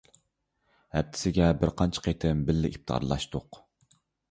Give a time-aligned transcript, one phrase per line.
[0.95, 3.63] ھەپتىسىگە بىرقانچە قېتىم بىللە ئىپتارلاشتۇق.